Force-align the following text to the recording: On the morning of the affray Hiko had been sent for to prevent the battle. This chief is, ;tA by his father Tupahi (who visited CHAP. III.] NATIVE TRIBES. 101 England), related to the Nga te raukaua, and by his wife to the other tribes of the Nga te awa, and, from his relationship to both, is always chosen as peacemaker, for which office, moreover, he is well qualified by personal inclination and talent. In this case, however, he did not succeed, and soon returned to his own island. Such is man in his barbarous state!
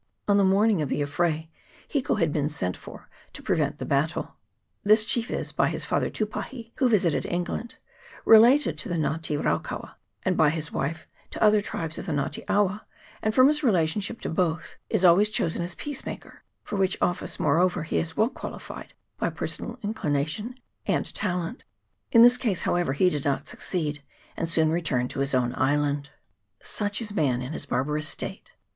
On 0.27 0.37
the 0.37 0.43
morning 0.43 0.81
of 0.81 0.89
the 0.89 1.03
affray 1.03 1.49
Hiko 1.87 2.17
had 2.19 2.33
been 2.33 2.49
sent 2.49 2.75
for 2.75 3.07
to 3.33 3.43
prevent 3.43 3.77
the 3.77 3.85
battle. 3.85 4.33
This 4.83 5.05
chief 5.05 5.29
is, 5.29 5.51
;tA 5.51 5.55
by 5.55 5.69
his 5.69 5.85
father 5.85 6.09
Tupahi 6.09 6.71
(who 6.77 6.89
visited 6.89 7.21
CHAP. 7.21 7.31
III.] 7.31 7.37
NATIVE 7.37 7.45
TRIBES. 7.45 7.75
101 8.23 8.25
England), 8.25 8.25
related 8.55 8.77
to 8.79 8.89
the 8.89 8.95
Nga 8.95 9.19
te 9.21 9.37
raukaua, 9.37 9.93
and 10.23 10.35
by 10.35 10.49
his 10.49 10.71
wife 10.71 11.05
to 11.29 11.37
the 11.37 11.45
other 11.45 11.61
tribes 11.61 11.99
of 11.99 12.07
the 12.07 12.13
Nga 12.13 12.29
te 12.31 12.43
awa, 12.49 12.87
and, 13.21 13.35
from 13.35 13.45
his 13.47 13.61
relationship 13.61 14.19
to 14.21 14.29
both, 14.29 14.77
is 14.89 15.05
always 15.05 15.29
chosen 15.29 15.61
as 15.61 15.75
peacemaker, 15.75 16.41
for 16.63 16.77
which 16.77 16.97
office, 16.99 17.39
moreover, 17.39 17.83
he 17.83 17.99
is 17.99 18.17
well 18.17 18.29
qualified 18.29 18.95
by 19.19 19.29
personal 19.29 19.77
inclination 19.83 20.55
and 20.87 21.13
talent. 21.13 21.63
In 22.11 22.23
this 22.23 22.37
case, 22.37 22.63
however, 22.63 22.93
he 22.93 23.11
did 23.11 23.23
not 23.23 23.47
succeed, 23.47 24.01
and 24.35 24.49
soon 24.49 24.71
returned 24.71 25.11
to 25.11 25.19
his 25.19 25.35
own 25.35 25.53
island. 25.55 26.09
Such 26.59 27.01
is 27.01 27.13
man 27.13 27.43
in 27.43 27.53
his 27.53 27.67
barbarous 27.67 28.07
state! 28.07 28.53